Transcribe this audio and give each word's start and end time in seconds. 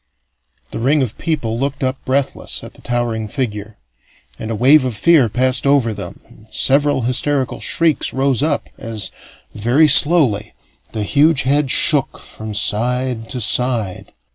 The 0.71 0.79
ring 0.79 1.03
of 1.03 1.19
people 1.19 1.59
looked 1.59 1.83
up 1.83 2.03
breathless 2.05 2.63
at 2.63 2.73
the 2.73 2.81
towering 2.81 3.27
figure, 3.27 3.77
and 4.39 4.49
a 4.49 4.55
wave 4.55 4.83
of 4.83 4.97
fear 4.97 5.29
passed 5.29 5.67
over 5.67 5.93
them 5.93 6.21
and 6.25 6.47
several 6.49 7.03
hysterical 7.03 7.59
shrieks 7.59 8.11
rose 8.11 8.41
up 8.41 8.67
as, 8.79 9.11
very 9.53 9.87
slowly, 9.87 10.55
the 10.91 11.03
huge 11.03 11.43
head 11.43 11.69
shook 11.69 12.17
from 12.17 12.55
side 12.55 13.29
to 13.29 13.39
side. 13.39 14.11